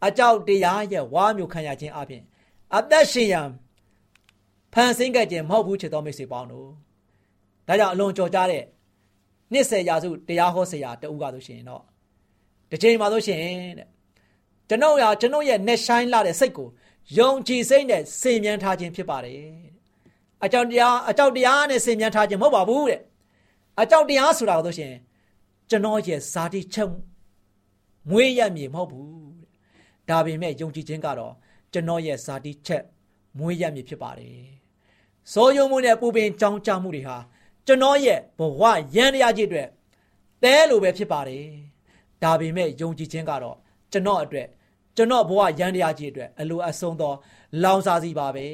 [0.07, 2.23] အကြောက်တရားရဲ့ဝါမျိုးခံရခြင်းအပြင်
[2.75, 3.49] အသက်ရှင်ရန်
[4.73, 6.69] ဖန်ဆင်းခဲ့ခြင်းမဟုတ်ဘူးချစ်တော်မိတ်ဆွေပေါင်းတို့
[7.67, 8.63] ဒါကြောင့်အလွန်ကြော်ကြားတဲ့
[9.53, 11.83] နှစ်ဆယ်ရာစုတရားဟောဆရာတဦးကဆိုရှင်တော့
[12.69, 13.39] တစ်ချိန်မှာဆိုရှင်
[13.77, 13.87] တဲ့
[14.69, 16.67] ကျွန်ုပ်ရာကျွန်ုပ်ရဲ့နှက်ဆိုင်လာတဲ့စိတ်ကို
[17.17, 19.41] ယုံကြည်စိတ်နဲ့စင်မြန်းထားခြင်းဖြစ်ပါတယ်
[20.43, 23.01] အကြောက်တရားအကြောက်တရားနဲ့စင်မြန်းထားခြင်းမဟုတ်ပါဘူးတဲ့
[23.81, 24.93] အကြောက်တရားဆိုတာကိုဆိုရှင်
[25.69, 26.89] ကျွန်တော်ရဲ့ဇာတိချက်
[28.09, 29.09] မွေးရမည်မဟုတ်ဘူး
[30.09, 31.33] ဒါပေမဲ့ယုံကြည်ခြင်းကတော့
[31.77, 32.83] ကျွန်တော်ရဲ့ဇာတိချက်
[33.37, 34.37] မွေးရမည်ဖြစ်ပါတယ်။
[35.33, 37.17] စောယုံမှုနဲ့ပူပင်ကြောင်းကြမှုတွေဟာ
[37.65, 38.61] ကျွန်တော်ရဲ့ဘဝ
[38.95, 39.67] ရန်တရားကြီးအတွက်
[40.43, 41.45] တဲလိုပဲဖြစ်ပါတယ်။
[42.23, 43.57] ဒါပေမဲ့ယုံကြည်ခြင်းကတော့
[43.91, 44.47] ကျွန်တော်အတွက်
[44.95, 47.13] ကျွန်တော်ဘဝရန်တရားကြီးအတွက်အလိုအဆုံးသော
[47.63, 48.47] လောင်စာစီပါပဲ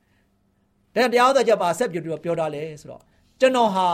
[0.94, 3.02] ။တဲ့တရားတော်ချက်ပါဆက်ပြပြီးတော့ပြောတာလေဆိုတော့
[3.40, 3.86] ကျွန်တော်ဟာ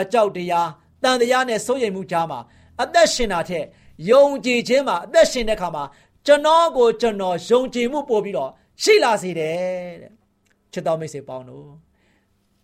[0.00, 0.68] အကြောက်တရား
[1.02, 2.40] တန်တရားနဲ့စိုးရိမ်မှုကြားမှာ
[2.82, 3.64] အသက်ရှင်တာထက်
[4.10, 5.84] ယုံကြည်ခြင်းမှာအသက်ရှင်တဲ့အခါမှာ
[6.26, 8.50] ကျွန်တော်ကိုကျွန်တော်ယုံကြည်မှုပို့ပြီးတော့
[8.82, 9.56] ရှိလာစေတယ်
[10.02, 10.12] တဲ့
[10.72, 11.66] ချစ်တော်မိတ်ဆွေပေါင်းတို့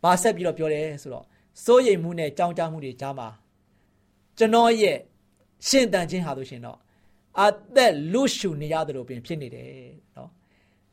[0.03, 1.25] ဘာဆက်ပြီးတော့ပြောတယ်ဆိုတော့
[1.65, 3.29] စိုးရိမ်မှုနဲ့ကြောင်းကြမှုတွေကြားမှာ
[4.39, 4.99] ကျွန်တော်ရဲ့
[5.69, 6.79] ရှင်းတန်ခြင်းဟာလို့ရှင်တော့
[7.43, 9.69] အသက်လူရှုနေရတယ်လို့ပင်ဖြစ်နေတယ်
[10.17, 10.31] နော်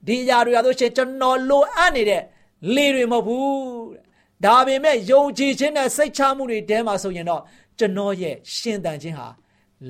[0.08, 2.22] ဒီအရာတွေဟာလို့ရှင်ကျွန်တော်လိုအပ်နေတဲ့
[2.76, 3.54] လေတွေမဟုတ်ဘူး
[4.46, 7.42] ဒါပေမဲ့ယုံကြည်ခြင်းနဲ့စိတ်ချမှုတွေတဲမှာဆိုရင်တော့
[7.80, 9.28] ကျွန်တော်ရဲ့ရှင်းတန်ခြင်းဟာ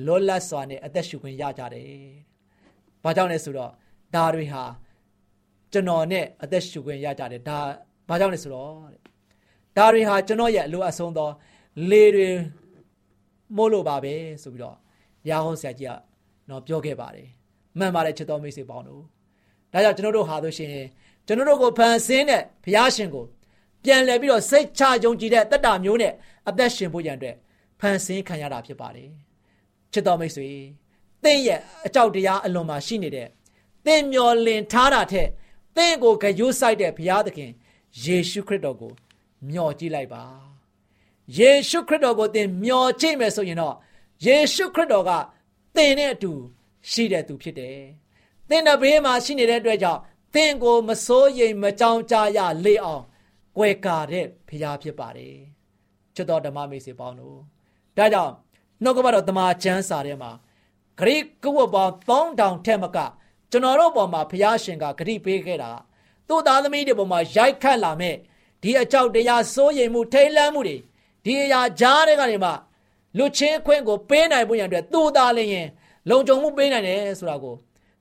[0.06, 2.33] လောလတ်စွာနဲ့အသက်ရှုခွင့်ရကြတယ်
[3.04, 3.70] ဘာကြောင့်လဲဆိုတော့
[4.14, 4.62] ဒါတွေဟာ
[5.72, 7.58] ကျွန်တော်နဲ့အသက်ရှူခွင့်ရကြတယ်ဒါ
[8.08, 8.70] ဘာကြောင့်လဲဆိုတော့
[9.76, 11.28] ဒါတွေဟာကျွန်တော်ရဲ့အလိုအဆုံးသော
[11.90, 12.28] လေတွေ
[13.56, 14.76] မို့လို့ပါပဲဆိုပြီးတော့
[15.28, 15.92] ရာဟောဆရာကြီးက
[16.50, 17.28] တော့ပြောခဲ့ပါတယ်
[17.78, 19.02] မှန်ပါတယ်ချစ်တော်မိတ်ဆွေပေါင်းတို့
[19.72, 20.70] ဒါကြောင့်ကျွန်တော်တို့ဟာဆိုရှင်
[21.26, 23.24] ကျွန်တော်တို့ကိုဖန်ဆင်းတဲ့ဘုရားရှင်ကို
[23.84, 26.12] ပြန်လည်ပြီးတော့စိတ်ချယုံကြည်တဲ့တက်တာမျိုးနဲ့
[26.48, 27.36] အသက်ရှင်ဖို့ရန်အတွက်
[27.80, 29.10] ဖန်ဆင်းခံရတာဖြစ်ပါတယ်
[29.92, 30.48] ချစ်တော်မိတ်ဆွေ
[31.24, 33.28] သင်ရဲ့အကြောက်တရားအလွန်မှာရှိနေတဲ့
[33.84, 35.28] သင်မျော်လင့်ထားတာထက်
[35.76, 37.50] သင်ကိုဂရုစိုက်တဲ့ဘုရားသခင်
[38.04, 38.92] ယေရှုခရစ်တော်ကို
[39.48, 40.24] မျှော်ကြည့်လိုက်ပါ
[41.38, 43.74] ယေရှုခရစ်တော်ကိုသင်မျှော်ကြည့်မယ်ဆိုရင်တော့
[44.26, 45.10] ယေရှုခရစ်တော်က
[45.76, 46.32] သင်နဲ့အတူ
[46.90, 47.78] ရှိတဲ့သူဖြစ်တယ်
[48.48, 50.00] သင်တဲ့ဘေးမှာရှိနေတဲ့အတွက်ကြောင့်
[50.34, 53.02] သင်ကိုမစိုးရိမ်မကြောင်ကြရလေအောင်
[53.56, 55.36] ကွယ်ကာတဲ့ဘုရားဖြစ်ပါတယ်
[56.14, 57.38] ချစ်တော်ဓမ္မမိတ်ဆွေပေါင်းတို့
[57.96, 58.32] ဒါကြောင့်
[58.82, 60.30] နှုတ်ကပတော်တမန်ကျမ်းစာထဲမှာ
[60.98, 62.98] ဂရိကဝတ်ပေါင်း3000ထက်မက
[63.50, 65.70] ကျွန်တော်တို့ပေါ်မှာဘုရားရှင်ကဂရိပေးခဲ့တာ
[66.28, 68.16] သူ့သားသမီးတွေပေါ်မှာရိုက်ခတ်လာမဲ့
[68.62, 70.76] ဒီအကြောက်တရားစိုးရိမ်မှုထိတ်လန့်မှုတွေ
[71.24, 72.50] ဒီအရာကြားတဲ့ကနေမှ
[73.18, 75.68] လူချင်းခွင့်ကိုပေးနိုင်ဖို့ရန်အတွက်သူ့သားလည်းရင်
[76.10, 77.54] လုံခြုံမှုပေးနိုင်တယ်ဆိုတာကို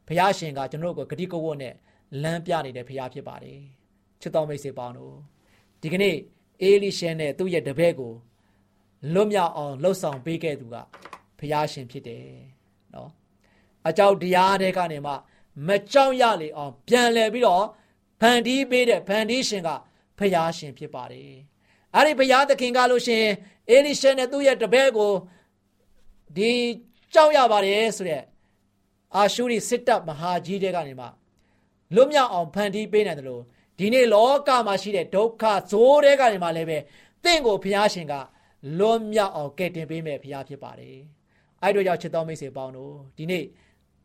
[0.07, 1.73] ဘုရားရှင်ကကျွန်တော်တို့ကိုဂရိကဝတ်နဲ့
[2.23, 3.59] လမ်းပြနေတဲ့ဘုရားဖြစ်ပါတယ်
[4.21, 5.15] ချစ်တော်မိတ်ဆွေပေါင်းတို့
[5.81, 6.15] ဒီကနေ့
[6.61, 8.13] အေလိရှဲနဲ့သူ့ရဲ့တပည့်ကို
[9.13, 10.75] လွတ်မြောက်အောင်လှုပ်ဆောင်ပေးခဲ့သူက
[11.39, 12.52] ဘုရားရှင်ဖြစ်တယ်
[12.95, 13.09] နော်
[13.87, 15.13] အကြောက်တရားတွေကနေမှ
[15.67, 17.65] မကြောက်ရလေအောင်ပြန်လဲပြီးတော့
[18.21, 19.69] ဖန်တီးပေးတဲ့ဖန်တီးရှင်က
[20.17, 21.33] ဖျားရှင်ဖြစ်ပါတယ်
[21.95, 23.25] အဲ့ဒီဘုရားသခင်ကလို့ရှင်
[23.69, 25.11] အေလိရှဲနဲ့သူ့ရဲ့တပည့်ကို
[26.37, 26.51] ဒီ
[27.13, 28.23] ကြောက်ရပါတယ်ဆိုတဲ့
[29.15, 31.07] အာရှုရိစစ်တပ်မဟာကြီးတွေကနေမှ
[31.95, 33.43] လွတ်မြောက်အောင်ဖန်တီးပေးနိုင်တယ်လို့
[33.79, 36.77] ဒီနေ့လောကမှာရှိတဲ့ဒုက္ခဇိုးတွေကနေမှလည်းပဲ
[37.23, 38.13] တင့်ကိုဘုရားရှင်က
[38.79, 40.97] လွတ်မြောက်အောင်ကယ်တင်ပေးမယ်ဘုရားဖြစ်ပါတယ်
[41.63, 43.45] အဲ့တို့ကြောင့်ချစ်တော်မိတ်ဆွေပေါင်းတို့ဒီနေ့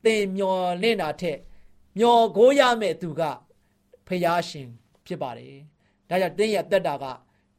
[0.05, 1.39] သင်မျော်လင့်တာထက်
[1.99, 3.23] မျော်ကိုးရမယ့်သူက
[4.07, 4.69] ဖျားရှင်
[5.07, 5.55] ဖြစ်ပါတယ်။
[6.09, 7.05] ဒါကြောင့်သင်ရဲ့တက်တာက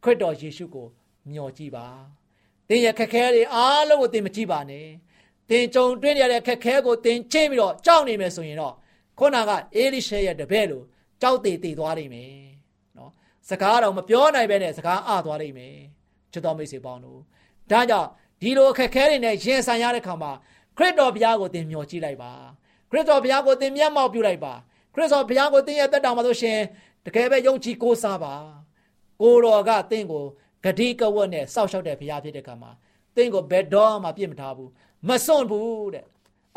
[0.04, 0.88] ခရစ်တော်ယေရှုကို
[1.30, 1.88] မျှော်ကြည့်ပါ။
[2.68, 4.88] သင်ရဲ့ခက်ခဲတွေအားလုံးကိုသင်မကြည့်ပါနဲ့။
[5.50, 8.76] သင်ကြုံတွေ့ရတဲ့ခက်ခဲကိုသင်ချင်းပြီးတော့ကြောက်နေမယ်ဆိုရင်တော့
[9.20, 10.84] ခုနကအေလိရှဲရဲ့တပည့်လို
[11.22, 12.34] ကြောက်တည်တည်သွားလိမ့်မယ်။
[12.98, 13.12] နော်။
[13.50, 15.76] စကားတော့မပြောနိုင်ပဲနဲ့စကားအသွားလိမ့်မယ်။
[16.32, 17.20] ချစ်တော်မိတ်ဆွေပေါင်းတို့
[17.72, 18.10] ဒါကြောင့်
[18.42, 20.32] ဒီလိုအခက်ခဲတွေနဲ့ရင်ဆိုင်ရတဲ့ခါမှာ
[20.78, 22.32] ခရစ်တော်ဘုရားကိုသင်မျှော်ကြည့်လိုက်ပါ
[22.92, 24.54] ခရစ်တော်ဘုရားကိုသင်မျက်မှောက်ပြုလိုက်ပါ
[24.94, 26.60] ခရစ်တော်ဘုရားကိုသင်ရဲ့တက်တောင်မှာဆိုရှင်
[27.06, 28.34] တကယ်ပဲယုံကြည်ကိုးစားပါ
[29.22, 30.24] ကိုတော်ကသင်ကို
[30.64, 32.72] ဂတိကဝတ်နဲ့စောက်ရှောက်တဲ့ဘုရားဖြစ်တဲ့ခါမှာ
[33.16, 34.70] သင်ကိုဘယ်တော့မှပြစ်မထားဘူး
[35.08, 36.06] မစွန့်ဘူးတဲ့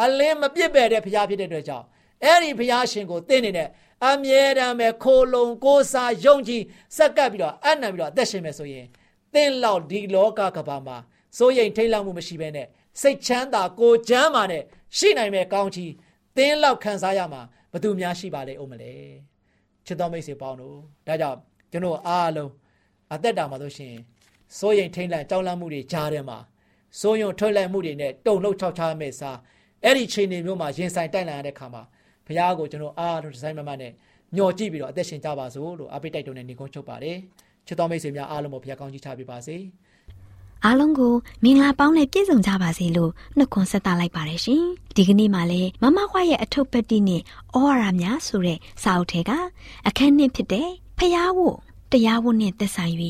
[0.02, 1.86] အလင်းမပြစ်ပယ်တဲ့ဘုရားဖြစ်တဲ့အတွက်ကြောင့်
[2.24, 3.68] အဲ့ဒီဘုရားရှင်ကိုသင်နေတဲ့
[4.08, 6.62] အမြဲတမ်းပဲခိုလုံကိုးစားယုံကြည်
[6.96, 8.86] စက္ကပ်ပြီးတော့အနံပြီးတော့အသက်ရှင်မယ်ဆိုရင်
[9.34, 10.96] သင်လောက်ဒီလောကကဘာမှာ
[11.38, 12.66] စိုးရိမ်ထိတ်လန့်မှုမရှိဘဲနဲ့
[13.00, 14.62] စိတ်ချမ်းသာကိုချမ်းသာနဲ့
[14.96, 15.92] ရှိနိုင်မဲ့ကောင်းချီး
[16.36, 17.42] သင်လောက်ခံစားရမှာ
[17.72, 18.92] ဘသူများရှိပါလေဦးမလဲ
[19.86, 21.38] ချစ်တော်မိတ်ဆွေပေါင်းတို့ဒါကြောင့်
[21.72, 22.50] ကျွန်တော်အားလုံး
[23.12, 23.94] အသက်တာမှာဆိုရှင်
[24.58, 26.38] စိုးရိမ်ထိတ်လန့်ကြောက်လန့်မှုတွေကြားထဲမှာ
[27.00, 29.38] စိုးရုံထွက်လိုက်မှုတွေနဲ့တုံလှုပ်ချောက်ချားမဲ့စား
[29.84, 31.82] အဲ့ဒီချိန်တွေမျိုးမှာရင်ဆိုင်တိုက်လန့်ရတဲ့ခါမှာ
[32.26, 33.92] ဘုရားကိုကျွန်တော်အားလုံးဒီဇိုင်းမမနဲ့
[34.36, 37.16] ညှော်ကြည့်ပြီးတော့အသက်ရှင်ကြပါစို့လို့အပိတ်တိုက်တုံနဲ့ညီကုန်းချုပ်ပါတယ်
[37.66, 39.56] ချစ်တော်မိတ်ဆွေများအားလုံးကိုဘုရားကောင်းချီးချပေးပါစေ
[40.64, 44.64] အားလုံးကိုမင်္ဂလာပေါင်းနဲ့ပြည့်စုံကြပါစေလို့နှုတ်ခွန်းဆက်သလိုက်ပါတယ်ရှင်
[44.96, 47.22] ဒီကနေ့မှလည်းမမခွားရဲ့အထုပ်ပတ်တိနဲ့ဩ
[47.64, 49.30] ဝါဒများဆိုတဲ့စာအုပ်ထဲက
[49.88, 51.56] အခန်းနှစ်ဖြစ်တဲ့ဖျားဖို့
[51.92, 52.94] တရားဝတ်နဲ့သက်ဆိုင်၍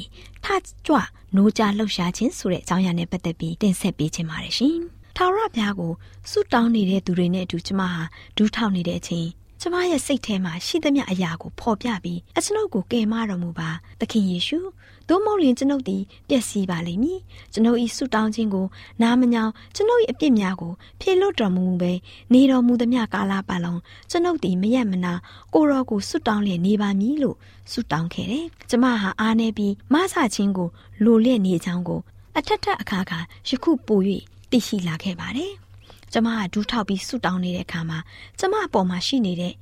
[0.45, 0.47] ထ
[0.87, 0.97] ကြွ
[1.37, 4.79] နိုးကြလှုပ်ရှားခြင်းဆိုတဲ့အကြောင်းအရာနဲ့ပတ်သက်ပြီးတင်ဆက်ပေးခြင်းပါတယ်ရှင်
[5.17, 5.93] ထာဝရဘုရားကို
[6.31, 8.03] ဆုတောင်းနေတဲ့သူတွေနဲ့အတူကျမဟာ
[8.37, 9.29] ဒူးထောက်နေတဲ့အချိန်
[9.65, 13.71] ကျမရဲ့စိတ်ထဲမှာရှိသမျှအရာကိုဖော်ပြပြီးအကျွန်ုပ်ကိုကယ်မတော်မူပါ
[14.01, 14.59] သခင်ယေရှု
[15.09, 17.21] သို့မဟုတ်ရင်ကျွန်ုပ်သည်ပျက်စီးပါလိမ့်မည်
[17.53, 18.67] ကျွန်ုပ်၏ဆုတောင်းခြင်းကို
[19.03, 21.93] နားမညောင်းကျွန်ုပ်၏အပြစ်များကိုဖြေလွတ်တော်မူပဲ
[22.33, 25.13] နေတော်မူသမျှကာလပတ်လုံးကျွန်ုပ်သည်မရက်မနာ
[25.55, 27.37] ကိုရောကိုဆုတောင်းလျက်နေပါမည်လို့
[27.73, 30.69] ဆုတောင်းခဲ့တယ်ကျမဟာအားနေပြီးမဆခြင်းကို
[31.05, 32.01] လိုလျက်နေချောင်းကို
[32.39, 34.01] အထက်ထက်အခါခါယခုပို၍
[34.51, 35.53] သိရှိလာခဲ့ပါတယ်
[36.13, 37.99] ကျမကဒူးထောက်ပြီးဆူတောင်းနေတဲ့အခါမှာ
[38.39, 39.55] ကျမအပေါ်မှာရှိနေတဲ့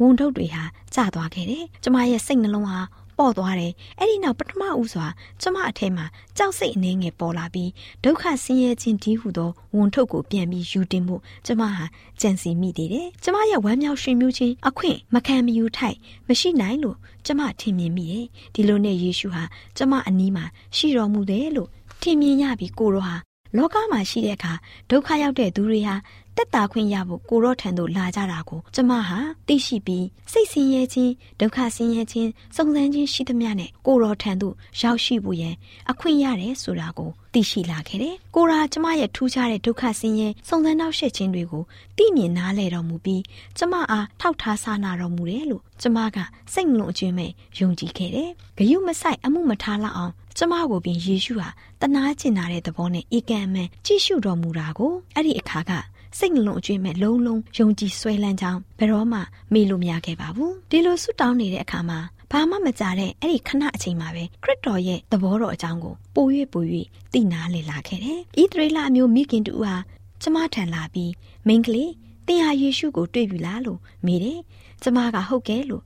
[0.00, 2.80] ဝန်ထုတ်တွေဟာကျသွားခဲ့တယ်။ကျမရဲ့စိတ်နှလုံးဟာ
[3.18, 5.06] ပေါ့သွားတယ်။အဲ့ဒီနောက်ပထမဦးစွာ
[5.42, 7.70] ကျမအထဲမှာကြောက်စိတ်အနေငယ်ပေါ်လာပြီး
[8.04, 11.84] ဒုက္ခဆင်းရဲခြင်းဒီဟုသောဝန်ထုတ်ကိုပြန်ပြီးယူတင်ဖို့ကျမဟာ
[12.20, 19.44] ကြံစီမိသေးတယ်။ကျမရဲ့ဝမ်းမြောက်ရှင်မျိုးချင်းအခွင့်မခံမယူထိုက်မရှိနိုင်လို့ကျမထင်မြင်မိတယ်။ဒီလိုနဲ့ယေရှုဟာ
[19.76, 20.44] ကျမအနီးမှာ
[20.76, 21.68] ရှိတော်မူတယ်လို့
[22.02, 23.16] ထင်မြင်ရပြီးကိုရောဟာ
[23.56, 24.52] လောကမှာရှိတဲ့အခါ
[24.90, 25.94] ဒုက္ခရောက်တဲ့သူတွေဟာ
[26.36, 35.54] တက်တာခွင့်ရဖို့ကိုရောထံသို့လာကြတာကိုကျမဟာသိရှိပြီးစိတ်ဆင်းရဲခြင်းဒုက္ခဆင်းရဲခြင်းစုံစမ်းခြင်းရှိသမျှနဲ့ကိုရောထံသို့ရောက်ရှိဖို့ရန်
[35.90, 41.62] အခွင့်ရတယ်ဆိုတာကိုသိရှိလာခဲ့တယ်။ကိုရာကျမရဲ့ထူးခြားတဲ့ဒုက္ခဆင်းရဲစုံစမ်းနောက်ရှက်ခြင်းတွေကို
[41.96, 43.22] သိမြင်နားလည်တော်မူပြီး
[43.58, 46.18] ကျမအားထောက်ထားဆာနာတော်မူတယ်လို့ကျမက
[46.52, 51.48] စိတ်နှလုံးအကျွမ်းမဲ့ယုံကြည်ခဲ့တယ်။ဂယုမဆိုင်အမှုမထားလောက်အောင် ကျမကိုပင်ယေရှုဟာ
[51.80, 55.72] တနာကျင်နာတဲ့သဘောနဲ့ဧကံမှန်ကြည့်ရှုတော်မူတာကိုအဲ့ဒီအခါက
[56.18, 59.20] စိတ်နှလုံးအကျွေးမဲ့လုံးလုံးယုံကြည်ဆွဲလန်းကြောင်းဘယ်တော့မှ
[59.52, 61.98] မေ့လို့မရခဲ့ပါဘူးဒီလိုဆွတောင်းနေတဲ့အခါမှာ
[62.30, 66.64] ဘာမှမကြတဲ့အဲ့ဒီခဏအချိန်မှာပဲခရစ်တော်ရဲ့သဘောတော်အကြောင်းကိုပို၍ပို၍
[67.12, 69.74] သိနာလေလာခဲ့တယ်။ဤသရေလအမျိုးမိခင်တူဟာ
[70.22, 71.12] ကျမထံလာပြီး
[71.46, 71.90] မိန်းကလေး
[72.26, 74.40] သင်ဟာယေရှုကိုတွေ့ပြီလားလို့မေးတယ်။
[74.82, 75.82] ကျမကဟုတ်ကဲ့လို့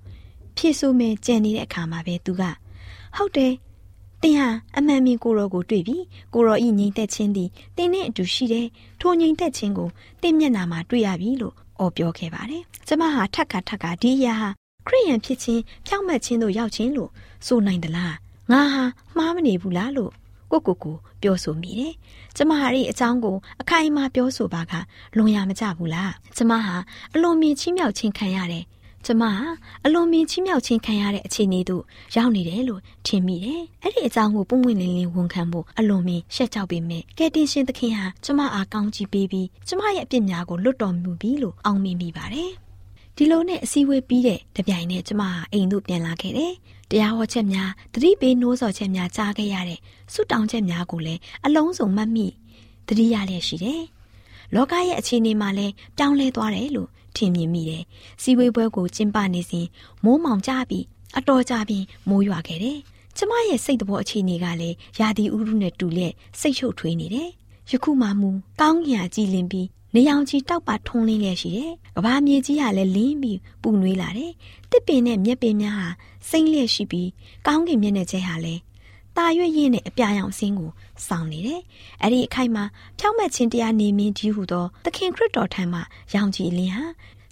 [0.56, 2.42] ဖြေဆိုမယ်ကြံနေတဲ့အခါမှာပဲသူက
[3.16, 3.52] ဟုတ်တယ်
[4.22, 5.96] သင်ဟာအမှန်မြင်ကိုရောကိုတွေ့ပြီ
[6.34, 8.66] ကိုရောဤငြိမ်သက်ခြင်းသည်သင်နဲ့အတူရှိတယ်
[9.00, 9.88] ထိုငြိမ်သက်ခြင်းကို
[10.22, 14.48] သင်မျက်နာမှာတွေ့ရပြီလို့အော်ပြောခဲ့ပါတယ်ကျမဟာထက်ခါထက်ခါဒီအရာဟာ
[14.86, 17.10] ခရိယန်ဖြစ်ခြင်းဖြောင့်မတ်ခြင်းတို့ရောက်ခြင်းလို့
[17.46, 18.14] ဆိုနိုင်သလား
[18.50, 18.84] ငါဟာ
[19.16, 20.12] မှားမနေဘူးလားလို့
[20.52, 21.94] ကိုကိုကိုပြောဆိုမိတယ်။
[22.36, 24.72] ကျမဟာဒီအကြောင်းကိုအခိုင်အမာပြောဆိုပါက
[25.16, 26.76] လွန်ရမကြဘူးလား။ကျမဟာ
[27.14, 28.64] အလွန်မြင်ချင်းမြောက်ခြင်းခံရတယ်
[29.08, 29.24] ကျမ
[29.84, 31.82] အလွန်မင်းချီးမြှောက်ခြင်းခံရတဲ့အခြေအနေသို့
[32.16, 42.50] ရောက်နေတယ်လို့ထင်မိတယ်။အဲ့ဒီအကြောင်းကိုပုံပွင့်လင်းလင်းဝန်ခံဖို့အလွန်မင်းရှက်ကြောက်ပေမဲ့ကယ်တင်ရှင်သခင်ဟာကျမအားကောင်းချီးပေးပြီးကျမရဲ့အပြစ်များကိုလွတ်တော်မူပြီလို့အောင်မြင်မိပါတယ်။
[43.16, 46.52] ဒီလိုနဲ့အစည်းအဝေးပြီးတဲ့တပြိုင်နက်ကျမဟာအိမ်သို့ပြန်လာခဲ့တယ်။
[46.90, 49.80] တရားဟောချက်များတတိပေးနှိုးဆော်ချက်များကြားခဲ့ရတဲ့
[50.12, 52.26] ဆုတောင်းချက်များကိုလည်းအလုံးစုံမှတ်မိ
[52.88, 53.82] တတိရလျက်ရှိတယ်။
[54.54, 57.82] လောကရဲ့အခြေအနေမှာလည်းပြောင်းလဲသွားတယ်လို့ထင်မြင်မိတယ်။
[58.22, 59.66] စီဝေးပွဲကိုကျင်းပနေစဉ်
[60.04, 60.84] မိုးမောင်ကြပြီး
[61.18, 62.78] အတော်ကြပြီးမိုးရွာခဲ့တယ်။
[63.16, 67.28] ကျမရဲ့စိတ်တော်အခြေအနေကလည်းရာသီဥတုနဲ့တူလျက်စိတ်ချုပ်ထွေးနေတယ်။
[67.70, 74.32] ယခုမှမူကောင်းကင်ကြည်လင်ပြီးနေအောင်ကြီးတောက်ပါထုံးလင်းလျက်ရှိတယ်။ကဘာမြေကြီးကလည်းလင်းပြီးပူနွေးလာတယ်။
[74.70, 75.88] တစ်ပင်နဲ့မြက်ပင်များဟာ
[76.28, 77.08] စိမ့်လျက်ရှိပြီး
[77.46, 78.60] ကောင်းကင်မျက်နှာကျဲဟာလည်း
[79.18, 80.70] ตาရွက်ရင်းနဲ့အပြာရောင်စင်းကို
[81.06, 81.60] စောင်းနေတယ်။
[82.02, 82.64] အဲ့ဒီအခိုက်မှာ
[82.98, 85.80] ဖြောင်းမတ်ခြင်းတရားနေမင်းကြီးဟုသောသခင်ခရစ်တော်ထံမှ
[86.14, 86.84] ရောင်ကြည်လင်းဟာ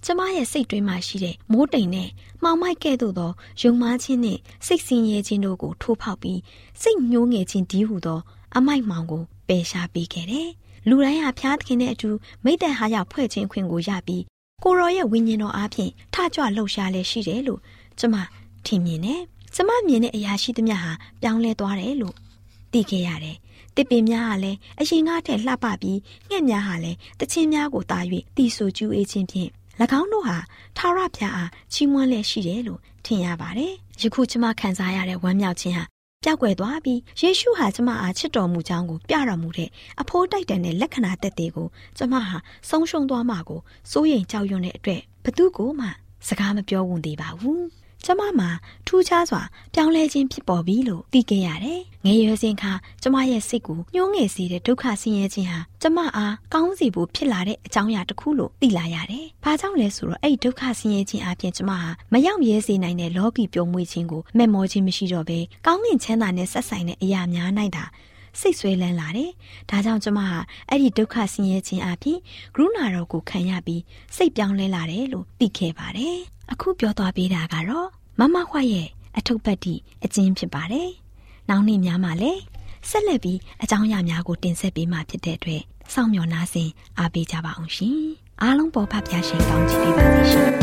[0.05, 2.09] ကျမရဲ့စိတ်တွင်းမှာရှိတဲ့မိုးတိမ်နဲ့
[2.43, 6.41] မှောင်မိုက်ကဲ့သို့သောယုံမားခြင်းနဲ့စိတ်ဆင်းရဲခြင်းတို့ကိုထိုးဖောက်ပြီး
[6.83, 8.21] စိတ်ညှိုးငယ်ခြင်းဒီဟုသော
[8.57, 10.49] အမိုက်မောင်ကိုပယ်ရှားပေးခဲ့တယ်။
[10.89, 12.11] လူတိုင်းဟာဖျားသခင်နဲ့အတူ
[12.45, 14.23] မိတ္တဟာရဖွဲ့ခြင်းခွင့်ကိုရပြီး
[14.65, 17.61] ကိုရောရဲ့ဝိညာဉ်တော်အားဖြင့်ထကြွလှုပ်ရှားလဲရှိတယ်လို့
[17.99, 18.15] ကျမ
[18.67, 19.23] ထင်မြင်တယ်။
[19.55, 22.15] ကျမမြင်တဲ့အရာရှိသမျှဟာပြောင်းလဲသွားတယ်လို့
[22.73, 23.37] သိခဲ့ရတယ်။
[23.77, 27.99] တစ်ပင်များကလည်းအရင်ကထက်လှပပြီးငှက်များဟာလည်းတချင်းများကိုတာ၍
[28.37, 29.51] တီဆိုကျူးအေးခြင်းဖြင့်၎
[30.01, 30.39] င်းတို့ဟာ
[30.77, 35.85] ထာဝရဘုရားအားချီးမွမ်းလျက်ရှိတယ်လို့ထင်ရပါတယ်။ယခုကျမခံစားရတဲ့ဝမ်းမြောက်ခြင်းဟာ
[36.25, 42.37] ပျောက်ကွယ်သွားပြီးယေရှုဟာကျမအားချစ်တော်မူကြောင်းကိုပြတော်မူတဲ့အဖိုးတိုက်တန်တဲ့လက္ခဏာတက်တွေကိုကျမဟာ
[42.69, 45.87] ဆုံးရှုံးသွားမှာကိုစိုးရိမ်ကြောက်ရွံ့တဲ့အတွက်ဘသူကိုမှ
[46.29, 47.63] စကားမပြောဝန်သေးပါဘူး။
[48.07, 48.51] ကျမမှာ
[48.87, 49.43] ထူးခြားစွာ
[49.75, 67.85] ပြောင်းလဲခြင်းဖြစ်ပေါ်ပြီလို့သိခဲ့ရတယ်။ငယ်ရွယ်စဉ်ခါကျမရဲ့စိတ်ကိုညှိုးငယ်စေတဲ့ဒုက္ခဆင်းရဲခြင်းဟာကျမအားကောင်းစီဖို့ဖြစ်လာတဲ့အကြောင်းအရာတစ်ခုလို့သိလာရတယ်။ဘာကြောင့်လဲဆိုတော့အဲ့ဒီဒုက္ခဆင်းရဲခြင်းအပြင်ကျမဟာမရောက်ရဲစေနိုင်တဲ့လောကီပြုံးမွေးခြင်းကိုမဲ့မောခြင်းမရှိတော့ဘဲကောင်းကင်ချမ်းသာနဲ့ဆက်ဆိုင်တဲ့အရာများနိုင်တာ
[68.41, 69.31] စိတ်ဆွဲလန်းလာတယ်။
[69.71, 70.39] ဒါကြောင့်ကျမဟာ
[70.69, 72.19] အဲ့ဒီဒုက္ခဆင်းရဲခြင်းအပြင်
[72.55, 73.83] ဂရုဏာတော်ကိုခံရပြီး
[74.17, 76.21] စိတ်ပြောင်းလဲလာတယ်လို့သိခဲ့ပါတယ်။
[76.53, 80.91] အခုပြောသွားပေးတာကတော့မမခွရဲ့အထုပ်ပတ်တိအကျဉ်းဖြစ်ပါတယ်။
[81.49, 82.43] နောက်နေ့များမှာလည်း
[82.89, 85.63] ဆက်လက်ပြီးအကြောင်းအရာများကိုတင်ဆက်ပေးမှာဖြစ်တဲ့အတွက်
[85.95, 87.99] စောင့်မျှော်နှားဆင်အားပေးကြပါအောင်ရှင်။
[88.43, 90.51] အားလုံးပေါ်ဖပြရှင်ကောင်းချီးပေးပါစေရှင်။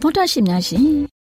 [0.00, 0.88] သောတာရှင်များရှင်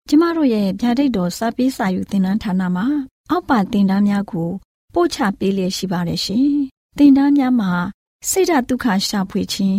[0.09, 2.87] ကျမတို့ရဲ့ဗျာဒိတ်တော်စာပေးစာယူသင်တန်းဌာနမှာ
[3.31, 4.51] အောက်ပါသင်တန်းများကို
[4.95, 6.49] ပို့ချပေးလျက်ရှိပါတယ်ရှင်
[6.97, 7.73] သင်တန်းများမှာ
[8.31, 9.79] စိတ်ဓာတ်ဒုက္ခရှာဖွေခြင်း